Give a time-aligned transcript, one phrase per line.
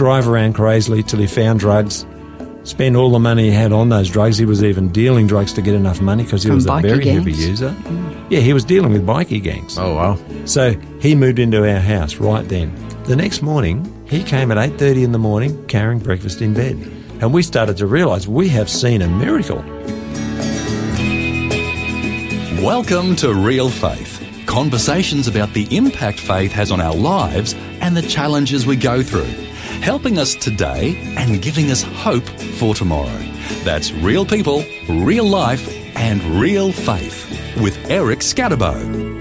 [0.00, 2.06] drive around crazily till he found drugs,
[2.62, 4.38] spend all the money he had on those drugs.
[4.38, 6.82] He was even dealing drugs to get enough money because he From was a bikie
[6.82, 7.46] very heavy gangs?
[7.48, 7.76] user.
[8.30, 9.76] Yeah, he was dealing with bikie gangs.
[9.76, 10.18] Oh wow!
[10.46, 10.70] So
[11.02, 12.72] he moved into our house right then.
[13.04, 13.76] The next morning,
[14.08, 16.78] he came at 8:30 in the morning carrying breakfast in bed.
[17.20, 19.62] And we started to realize we have seen a miracle.
[22.64, 24.16] Welcome to Real Faith.
[24.46, 29.28] Conversations about the impact faith has on our lives and the challenges we go through,
[29.80, 33.18] helping us today and giving us hope for tomorrow.
[33.64, 37.26] That's real people, real life, and real faith
[37.60, 39.18] with Eric Skattebo.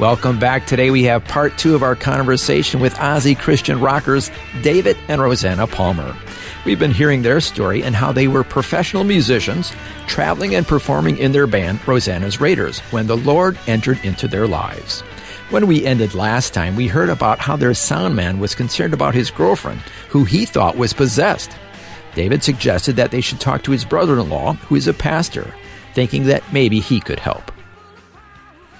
[0.00, 0.66] Welcome back.
[0.66, 4.30] Today we have part two of our conversation with Aussie Christian rockers
[4.62, 6.16] David and Rosanna Palmer.
[6.64, 9.72] We've been hearing their story and how they were professional musicians
[10.06, 15.04] traveling and performing in their band Rosanna's Raiders when the Lord entered into their lives.
[15.54, 19.14] When we ended last time, we heard about how their sound man was concerned about
[19.14, 21.52] his girlfriend, who he thought was possessed.
[22.16, 25.54] David suggested that they should talk to his brother in law, who is a pastor,
[25.94, 27.52] thinking that maybe he could help.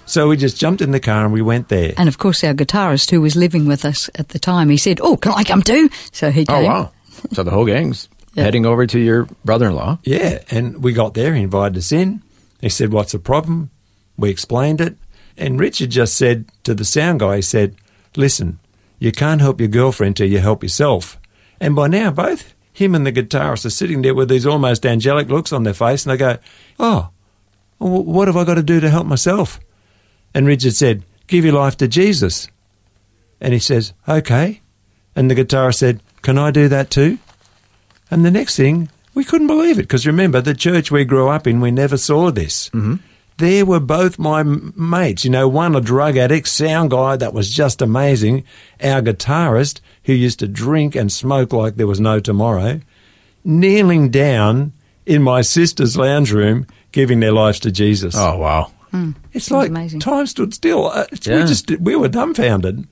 [0.06, 1.94] So we just jumped in the car and we went there.
[1.96, 4.98] And of course, our guitarist who was living with us at the time, he said,
[5.00, 6.64] "Oh, can I come too?" So he oh, came.
[6.64, 6.92] Oh wow!
[7.34, 8.42] So the whole gang's Yeah.
[8.42, 10.00] heading over to your brother-in-law.
[10.02, 12.20] Yeah, and we got there, he invited us in.
[12.60, 13.70] He said, What's the problem?
[14.16, 14.96] We explained it.
[15.36, 17.74] And Richard just said to the sound guy, he said,
[18.16, 18.58] Listen,
[18.98, 21.18] you can't help your girlfriend till you help yourself.
[21.60, 25.28] And by now, both him and the guitarist are sitting there with these almost angelic
[25.28, 26.38] looks on their face, and they go,
[26.78, 27.10] Oh,
[27.78, 29.58] wh- what have I got to do to help myself?
[30.34, 32.48] And Richard said, Give your life to Jesus.
[33.40, 34.60] And he says, Okay.
[35.16, 37.18] And the guitarist said, Can I do that too?
[38.10, 41.46] And the next thing, we couldn't believe it because remember, the church we grew up
[41.46, 42.68] in, we never saw this.
[42.70, 42.96] Mm-hmm.
[43.38, 47.52] There were both my mates, you know, one a drug addict, sound guy that was
[47.52, 48.44] just amazing,
[48.82, 52.80] our guitarist who used to drink and smoke like there was no tomorrow,
[53.44, 54.72] kneeling down
[55.06, 58.14] in my sister's lounge room, giving their lives to Jesus.
[58.16, 58.70] Oh wow!
[59.32, 59.98] It's like amazing.
[60.00, 60.86] time stood still.
[60.86, 61.40] Uh, it's- Yeah.
[61.40, 62.86] We just we were dumbfounded,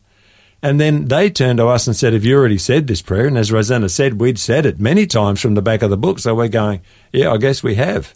[0.61, 3.39] and then they turned to us and said, "Have you already said this prayer?" And
[3.39, 6.19] as Rosanna said, we'd said it many times from the back of the book.
[6.19, 6.81] So we're going,
[7.13, 8.13] "Yeah, I guess we have."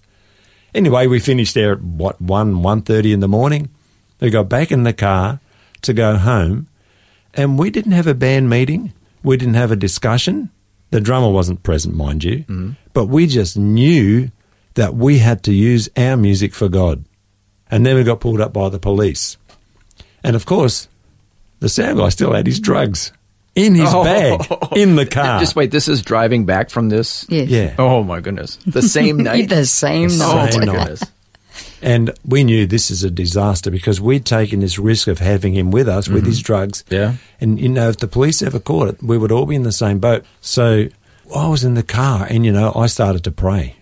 [0.76, 3.70] Anyway, we finished there at what one one thirty in the morning.
[4.20, 5.40] We got back in the car
[5.80, 6.68] to go home,
[7.32, 8.92] and we didn't have a band meeting.
[9.22, 10.50] We didn't have a discussion.
[10.90, 12.72] The drummer wasn't present, mind you, mm-hmm.
[12.92, 14.30] but we just knew
[14.74, 17.06] that we had to use our music for God.
[17.70, 19.38] And then we got pulled up by the police.
[20.22, 20.88] And of course,
[21.60, 23.12] the sound guy still had his drugs
[23.56, 24.04] in his Oh.
[24.04, 24.46] bag
[24.76, 25.40] in the car.
[25.40, 25.72] Just wait.
[25.72, 27.26] This is driving back from this.
[27.28, 27.48] Yes.
[27.48, 27.74] Yeah.
[27.78, 28.56] Oh my goodness!
[28.66, 29.48] The same night.
[29.48, 30.48] the same The night.
[30.48, 30.78] oh same my night.
[30.78, 31.02] goodness!
[31.82, 35.70] And we knew this is a disaster because we'd taken this risk of having him
[35.70, 36.46] with us with his mm-hmm.
[36.46, 36.84] drugs.
[36.90, 37.14] Yeah.
[37.40, 39.72] And, you know, if the police ever caught it, we would all be in the
[39.72, 40.24] same boat.
[40.40, 40.88] So
[41.34, 43.76] I was in the car and, you know, I started to pray.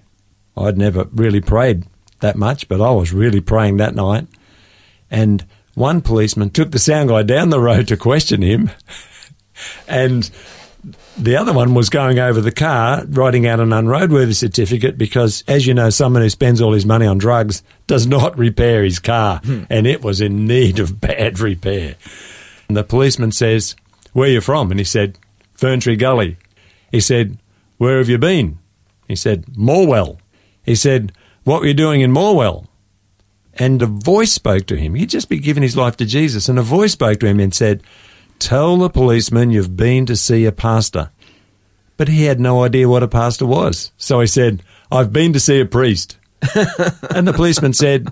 [0.57, 1.85] I'd never really prayed
[2.21, 4.27] that much, but I was really praying that night.
[5.11, 8.71] And one policeman took the sound guy down the road to question him.
[9.89, 10.31] and
[11.17, 15.67] the other one was going over the car, writing out an unroadworthy certificate because, as
[15.67, 19.41] you know, someone who spends all his money on drugs does not repair his car,
[19.45, 19.65] hmm.
[19.71, 21.97] and it was in need of bad repair.
[22.69, 23.77] And the policeman says,
[24.13, 24.71] Where are you from?
[24.71, 25.19] And he said,
[25.57, 26.37] Ferntree Gully.
[26.91, 27.39] He said,
[27.79, 28.59] Where have you been?
[29.09, 30.19] He said, Morwell.
[30.65, 31.13] He said,
[31.45, 32.67] What were you doing in Morwell?
[33.57, 34.95] And a voice spoke to him.
[34.95, 37.55] He'd just been giving his life to Jesus, and a voice spoke to him and
[37.55, 37.85] said,
[38.39, 41.11] Tell the policeman you've been to see a pastor.
[41.97, 43.93] But he had no idea what a pastor was.
[43.97, 46.19] So he said, I've been to see a priest.
[47.15, 48.09] and the policeman said,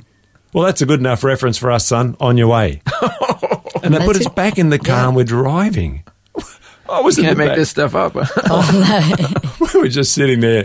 [0.53, 2.17] Well, that's a good enough reference for us, son.
[2.21, 2.81] On your way.
[3.83, 4.35] and they put us it.
[4.35, 6.05] back in the car and we're driving.
[6.89, 7.57] I was in Can't make back.
[7.57, 8.13] this stuff up.
[8.17, 10.65] Oh, we were just sitting there,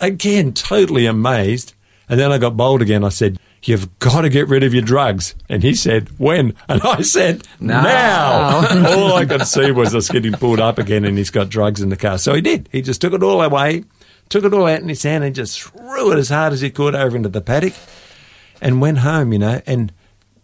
[0.00, 1.74] again, totally amazed.
[2.08, 3.02] And then I got bold again.
[3.04, 5.34] I said, You've got to get rid of your drugs.
[5.48, 6.54] And he said, When?
[6.68, 7.82] And I said, Now.
[7.82, 8.88] Now.
[8.96, 11.88] all I could see was us getting pulled up again, and he's got drugs in
[11.88, 12.18] the car.
[12.18, 12.68] So he did.
[12.72, 13.84] He just took it all away,
[14.28, 16.70] took it all out in his hand, and just threw it as hard as he
[16.70, 17.74] could over into the paddock
[18.60, 19.60] and went home, you know.
[19.66, 19.92] And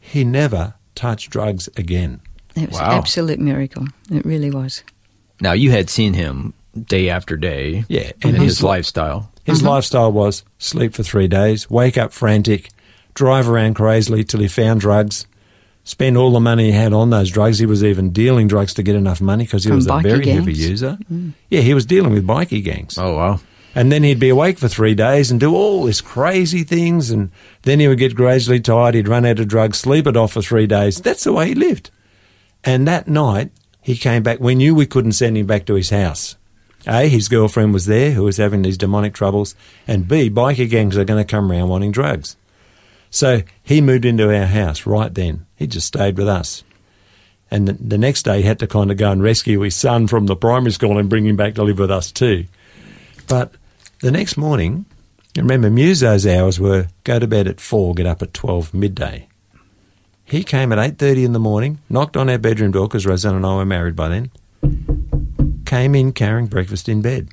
[0.01, 2.21] he never touched drugs again.
[2.57, 2.91] It was Wow.
[2.91, 3.87] an absolute miracle.
[4.11, 4.83] It really was.
[5.41, 6.55] Now, you had seen him
[6.87, 7.85] day after day.
[7.89, 9.31] Yeah, And and his his- lifestyle.
[9.45, 9.69] His mm-hmm.
[9.69, 12.69] lifestyle was sleep for three days, wake up frantic,
[13.15, 15.27] drive around crazily till he found drugs,
[15.85, 17.59] spend all the money he had on those drugs.
[17.59, 20.03] He was even dealing drugs to get enough money because he From was a bikie
[20.03, 20.71] very heavy gangs.
[20.71, 20.99] user.
[21.09, 21.31] Hmm.
[21.51, 22.97] Yeah, he was dealing with bikie gangs.
[22.99, 23.41] Oh, wow.
[23.75, 27.11] And then he'd be awake for three days and do all these crazy things.
[27.11, 27.31] And
[27.63, 28.95] then he would get gradually tired.
[28.95, 31.01] He'd run out of drugs, sleep it off for three days.
[31.01, 31.91] That's the way he lived.
[32.65, 33.51] And that night,
[33.81, 34.41] he came back.
[34.41, 36.37] We knew we couldn't send him back to his house.
[36.87, 39.55] A, his girlfriend was there who was having these demonic troubles.
[39.89, 42.37] And B, biker gangs are going to come around wanting drugs.
[43.13, 45.47] So he moved into our house right then.
[45.55, 46.65] He just stayed with us.
[47.51, 50.07] And the, the next day, he had to kind of go and rescue his son
[50.09, 52.47] from the primary school and bring him back to live with us too.
[53.29, 53.53] But
[54.01, 54.87] the next morning,
[55.37, 59.29] remember Muso's hours were go to bed at four, get up at twelve midday.
[60.25, 63.37] He came at eight thirty in the morning, knocked on our bedroom door because Rosanna
[63.37, 64.31] and I were married by then.
[65.67, 67.29] Came in carrying breakfast in bed,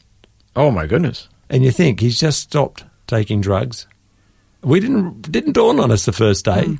[0.55, 1.27] Oh, my goodness.
[1.49, 3.87] and you think he's just stopped taking drugs.
[4.61, 6.75] We didn't didn't dawn on us the first day, hmm.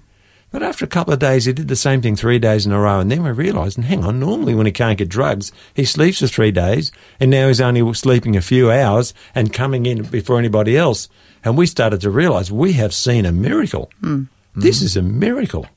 [0.52, 2.80] but after a couple of days, he did the same thing three days in a
[2.80, 5.86] row, and then we realised, and hang on, normally when he can't get drugs, he
[5.86, 10.04] sleeps for three days, and now he's only sleeping a few hours and coming in
[10.04, 11.08] before anybody else,
[11.44, 13.90] and we started to realise we have seen a miracle.
[14.02, 14.24] Hmm.
[14.56, 15.68] This is a miracle,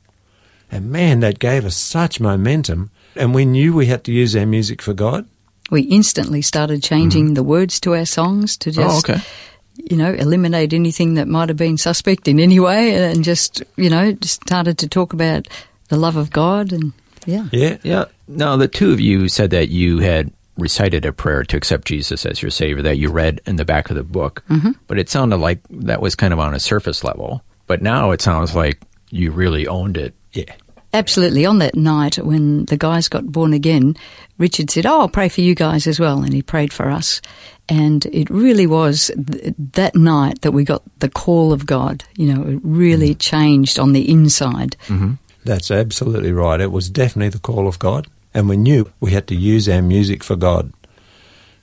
[0.70, 4.46] and man, that gave us such momentum, and we knew we had to use our
[4.46, 5.28] music for God.
[5.70, 7.34] We instantly started changing hmm.
[7.34, 9.22] the words to our songs to oh, just, oh, okay.
[9.76, 13.90] You know, eliminate anything that might have been suspect in any way and just, you
[13.90, 15.48] know, just started to talk about
[15.88, 16.92] the love of God and,
[17.26, 17.46] yeah.
[17.52, 18.04] Yeah, Yeah.
[18.26, 22.26] Now, the two of you said that you had recited a prayer to accept Jesus
[22.26, 24.72] as your Savior that you read in the back of the book, mm-hmm.
[24.86, 27.42] but it sounded like that was kind of on a surface level.
[27.66, 28.80] But now it sounds like
[29.10, 30.14] you really owned it.
[30.32, 30.54] yeah.
[30.94, 31.46] Absolutely.
[31.46, 33.96] On that night when the guys got born again,
[34.38, 36.22] Richard said, Oh, I'll pray for you guys as well.
[36.22, 37.20] And he prayed for us.
[37.68, 42.04] And it really was th- that night that we got the call of God.
[42.16, 43.18] You know, it really mm-hmm.
[43.18, 44.76] changed on the inside.
[44.88, 45.12] Mm-hmm.
[45.44, 46.60] That's absolutely right.
[46.60, 49.82] It was definitely the call of God, and we knew we had to use our
[49.82, 50.72] music for God.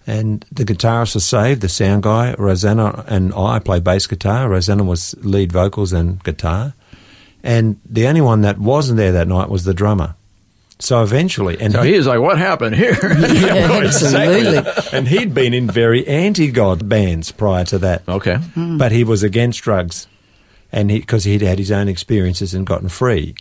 [0.06, 4.50] And the guitarist was saved, the sound guy, Rosanna and I play bass guitar.
[4.50, 6.74] Rosanna was lead vocals and guitar.
[7.44, 10.16] And the only one that wasn't there that night was the drummer.
[10.82, 12.94] So eventually, and So he was like, What happened here?
[13.20, 14.72] Yeah, absolutely.
[14.98, 18.04] and he'd been in very anti-God bands prior to that.
[18.08, 18.36] okay.
[18.38, 18.78] Hmm.
[18.78, 20.08] but he was against drugs,
[20.72, 23.36] and he because he'd had his own experiences and gotten free,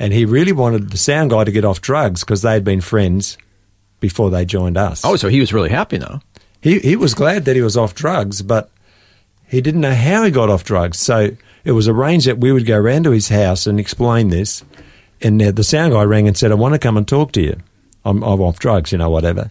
[0.00, 3.38] and he really wanted the sound guy to get off drugs because they'd been friends
[4.00, 5.04] before they joined us.
[5.04, 6.20] Oh, so he was really happy now.
[6.60, 8.68] he he was glad that he was off drugs, but
[9.46, 10.98] he didn't know how he got off drugs.
[10.98, 11.30] So
[11.64, 14.64] it was arranged that we would go round to his house and explain this.
[15.22, 17.58] And the sound guy rang and said, "I want to come and talk to you.
[18.04, 19.48] I'm, I'm off drugs, you know, whatever."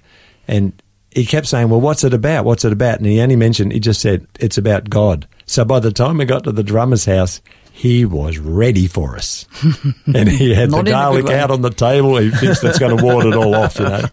[0.48, 0.74] And
[1.12, 2.46] he kept saying, "Well, what's it about?
[2.46, 5.80] What's it about?" And he only mentioned, he just said, "It's about God." So by
[5.80, 7.42] the time we got to the drummer's house,
[7.72, 9.46] he was ready for us,
[10.06, 12.18] and he had the Not in a good garlic out on the table.
[12.18, 14.06] He thinks that's going to ward it all off, you know.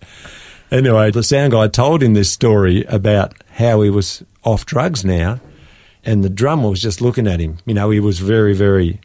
[0.70, 5.40] Anyway, the sound guy told him this story about how he was off drugs now,
[6.06, 7.58] and the drummer was just looking at him.
[7.66, 9.00] You know, he was very, very.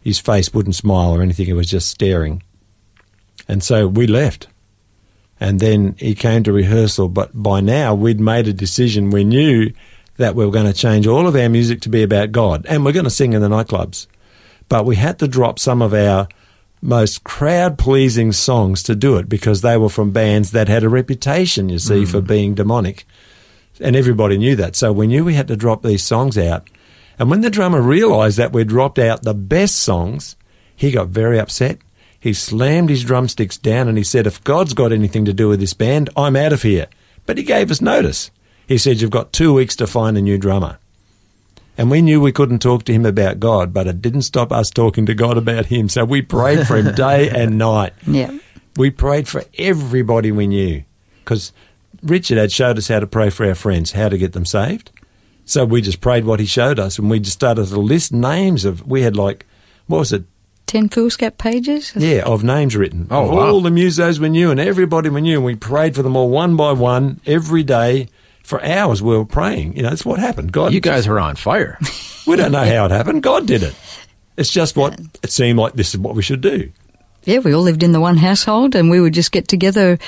[0.00, 2.42] His face wouldn't smile or anything; he was just staring.
[3.48, 4.46] And so we left,
[5.40, 7.08] and then he came to rehearsal.
[7.08, 9.10] But by now, we'd made a decision.
[9.10, 9.72] We knew
[10.18, 12.84] that we were going to change all of our music to be about God, and
[12.84, 14.06] we're going to sing in the nightclubs.
[14.68, 16.28] But we had to drop some of our
[16.82, 20.88] most crowd pleasing songs to do it because they were from bands that had a
[20.88, 22.26] reputation, you see, for mm.
[22.26, 23.06] being demonic.
[23.80, 24.76] And everybody knew that.
[24.76, 26.68] So we knew we had to drop these songs out.
[27.18, 30.36] And when the drummer realised that we'd dropped out the best songs,
[30.74, 31.78] he got very upset.
[32.18, 35.60] He slammed his drumsticks down and he said, If God's got anything to do with
[35.60, 36.86] this band, I'm out of here.
[37.26, 38.30] But he gave us notice.
[38.66, 40.78] He said, You've got two weeks to find a new drummer.
[41.76, 44.70] And we knew we couldn't talk to him about God, but it didn't stop us
[44.70, 45.88] talking to God about him.
[45.88, 47.92] So we prayed for him day and night.
[48.06, 48.38] Yeah.
[48.76, 50.84] We prayed for everybody we knew
[51.18, 51.52] because
[52.04, 54.90] Richard had showed us how to pray for our friends, how to get them saved.
[55.46, 58.64] So we just prayed what he showed us and we just started to list names
[58.64, 59.46] of, we had like,
[59.86, 60.24] what was it?
[60.66, 61.92] 10 foolscap pages?
[61.94, 63.06] Yeah, of names written.
[63.10, 63.38] Oh, of wow.
[63.46, 65.36] all the musos we knew and everybody we knew.
[65.36, 68.08] And we prayed for them all one by one every day
[68.42, 69.02] for hours.
[69.02, 69.76] We were praying.
[69.76, 70.52] You know, that's what happened.
[70.52, 71.78] God, You guys were on fire.
[72.26, 73.22] we don't know how it happened.
[73.22, 73.74] God did it.
[74.36, 76.72] It's just what it seemed like this is what we should do.
[77.24, 79.98] Yeah, we all lived in the one household and we would just get together,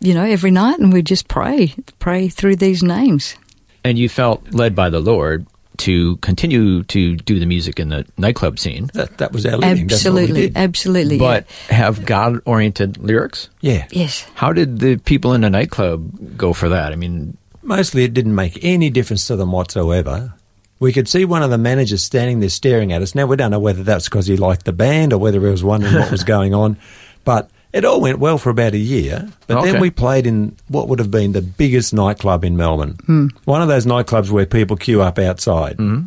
[0.00, 3.36] you know, every night and we'd just pray, pray through these names.
[3.84, 5.46] and you felt led by the Lord
[5.78, 9.86] to continue to do the music in the nightclub scene, That, that was our living.
[9.86, 10.56] That's what we Absolutely, did.
[10.56, 11.18] absolutely.
[11.18, 13.50] but have God oriented lyrics.
[13.60, 13.86] Yeah.
[13.90, 14.26] yes.
[14.34, 16.92] How did the people in the nightclub go for that?
[16.92, 20.32] I mean, Mostly it didn't make any difference to them whatsoever.
[20.78, 23.14] We could see one of the managers standing there staring at us.
[23.14, 25.64] Now, we don't know whether that's because he liked the band or whether he was
[25.64, 26.76] wondering what was going on.
[27.24, 29.28] But it all went well for about a year.
[29.46, 29.72] But Okay.
[29.72, 32.96] then we played in what would have been the biggest nightclub in Melbourne.
[33.04, 33.26] Hmm.
[33.44, 35.76] One of those nightclubs where people queue up outside.
[35.76, 36.04] Hmm.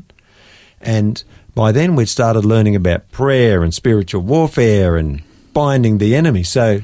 [0.81, 1.23] And
[1.53, 5.21] by then we'd started learning about prayer and spiritual warfare and
[5.53, 6.41] binding the enemy.
[6.41, 6.81] So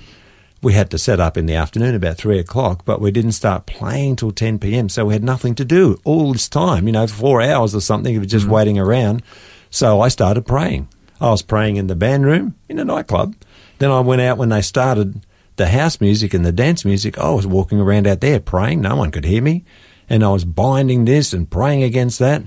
[0.62, 3.66] we had to set up in the afternoon about three o'clock, but we didn't start
[3.66, 4.88] playing till 10 p.m.
[4.90, 8.16] So we had nothing to do all this time, you know, four hours or something
[8.18, 8.52] of just hmm.
[8.52, 9.24] waiting around.
[9.72, 10.90] So I started praying.
[11.20, 13.34] I was praying in the band room in a nightclub.
[13.80, 17.18] Then I went out when they started the house music and the dance music.
[17.18, 18.82] I was walking around out there praying.
[18.82, 19.64] No one could hear me.
[20.10, 22.44] And I was binding this and praying against that.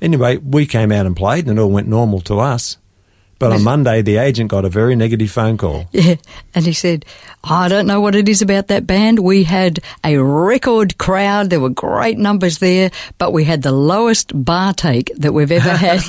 [0.00, 2.78] Anyway, we came out and played and it all went normal to us.
[3.38, 5.88] But on Monday, the agent got a very negative phone call.
[5.94, 6.16] Yeah.
[6.54, 7.06] And he said,
[7.44, 9.20] I don't know what it is about that band.
[9.20, 11.50] We had a record crowd.
[11.50, 15.70] There were great numbers there, but we had the lowest bar take that we've ever
[15.70, 16.00] had.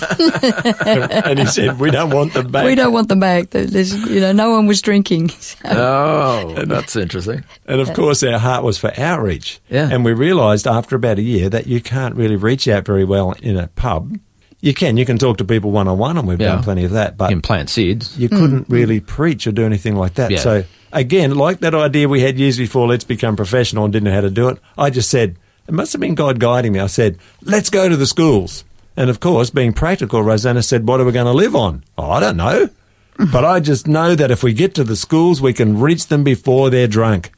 [1.26, 3.52] and he said, "We don't want them back." we don't want them back.
[3.52, 5.32] There's, you know, no one was drinking.
[5.66, 7.44] oh, that's interesting.
[7.68, 9.62] And of course, our heart was for outreach.
[9.70, 9.90] Yeah.
[9.92, 13.34] And we realised after about a year that you can't really reach out very well
[13.42, 14.18] in a pub.
[14.62, 16.56] You can, you can talk to people one on one, and we've Yeah.
[16.56, 17.18] done plenty of that.
[17.18, 18.18] But You can plant seeds.
[18.18, 18.38] you hmm.
[18.38, 20.32] couldn't really preach or do anything like that.
[20.32, 20.40] Yeah.
[20.40, 24.14] So again, like that idea we had years before, let's become professional and didn't know
[24.14, 24.58] how to do it.
[24.78, 25.36] I just said
[25.68, 26.80] it must have been God guiding me.
[26.80, 28.64] I said, let's go to the schools.
[28.98, 31.84] And of course, being practical, Rosanna said, what are we going to live on?
[31.98, 32.70] Oh, I don't know.
[33.18, 33.32] Mm-hmm.
[33.32, 36.26] but I just know that if we get to the schools, we can reach them
[36.26, 37.32] before they're drunk.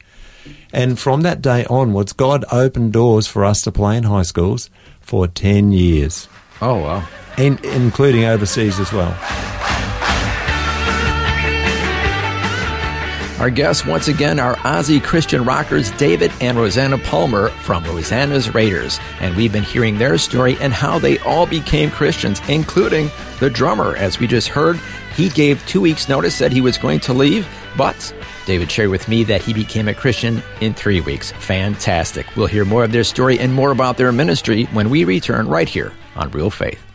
[0.72, 4.70] And from that day onwards, God opened doors for us to play in high schools
[5.00, 6.28] for 10 years,
[6.60, 7.08] Oh, wow.
[7.36, 9.16] in, including overseas as well.
[13.38, 18.98] Our guests once again are Aussie Christian rockers David and Rosanna Palmer from Rosanna's Raiders.
[19.20, 23.94] And we've been hearing their story and how they all became Christians, including the drummer.
[23.94, 24.80] As we just heard,
[25.14, 27.46] he gave two weeks' notice that he was going to leave,
[27.76, 28.12] but
[28.44, 31.30] David shared with me that he became a Christian in three weeks.
[31.30, 32.26] Fantastic.
[32.34, 35.68] We'll hear more of their story and more about their ministry when we return right
[35.68, 36.87] here on Real Faith.